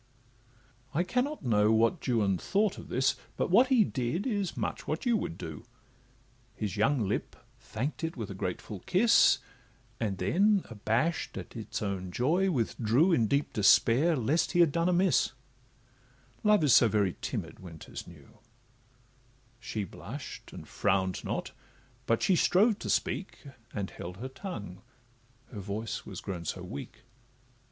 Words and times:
I 0.95 1.03
cannot 1.03 1.45
know 1.45 1.71
what 1.71 2.07
Juan 2.07 2.39
thought 2.39 2.79
of 2.79 2.87
this, 2.89 3.15
But 3.37 3.51
what 3.51 3.67
he 3.67 3.83
did, 3.83 4.25
is 4.25 4.57
much 4.57 4.87
what 4.87 5.05
you 5.05 5.15
would 5.15 5.37
do; 5.37 5.63
His 6.55 6.75
young 6.75 7.07
lip 7.07 7.35
thank'd 7.59 8.03
it 8.03 8.17
with 8.17 8.31
a 8.31 8.33
grateful 8.33 8.79
kiss, 8.87 9.37
And 9.99 10.17
then, 10.17 10.63
abash'd 10.71 11.37
at 11.37 11.55
its 11.55 11.83
own 11.83 12.11
joy, 12.11 12.49
withdrew 12.49 13.11
In 13.13 13.27
deep 13.27 13.53
despair, 13.53 14.15
lest 14.15 14.53
he 14.53 14.61
had 14.61 14.71
done 14.71 14.89
amiss,— 14.89 15.33
Love 16.43 16.63
is 16.63 16.73
so 16.73 16.87
very 16.87 17.15
timid 17.21 17.59
when 17.59 17.77
'tis 17.77 18.07
new: 18.07 18.39
She 19.59 19.83
blush'd, 19.83 20.51
and 20.51 20.67
frown'd 20.67 21.23
not, 21.23 21.51
but 22.07 22.23
she 22.23 22.35
strove 22.35 22.79
to 22.79 22.89
speak, 22.89 23.43
And 23.71 23.91
held 23.91 24.17
her 24.17 24.29
tongue, 24.29 24.81
her 25.51 25.59
voice 25.59 26.07
was 26.07 26.21
grown 26.21 26.43
so 26.45 26.63
weak. 26.63 27.01